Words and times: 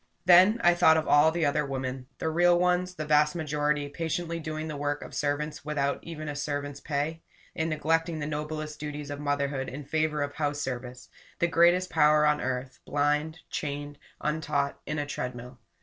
Then 0.25 0.59
I 0.63 0.73
thought 0.73 0.97
of 0.97 1.07
all 1.07 1.29
the 1.29 1.45
other 1.45 1.63
women, 1.63 2.07
the 2.17 2.31
real 2.31 2.57
ones, 2.57 2.95
the 2.95 3.05
vast 3.05 3.35
majority, 3.35 3.87
patiently 3.87 4.39
doing 4.39 4.67
the 4.67 4.75
work 4.75 5.03
of 5.03 5.13
servants 5.13 5.63
without 5.63 6.03
even 6.03 6.27
a 6.27 6.35
servant's 6.35 6.79
pay 6.79 7.21
and 7.55 7.69
neglecting 7.69 8.17
the 8.17 8.25
noblest 8.25 8.79
duties 8.79 9.11
of 9.11 9.19
motherhood 9.19 9.69
in 9.69 9.85
favor 9.85 10.23
of 10.23 10.33
house 10.33 10.59
service; 10.59 11.07
the 11.37 11.45
greatest 11.45 11.91
power 11.91 12.25
on 12.25 12.41
earth, 12.41 12.79
blind, 12.83 13.41
chained, 13.51 13.99
untaught, 14.19 14.79
in 14.87 14.97
a 14.97 15.05
treadmill. 15.05 15.59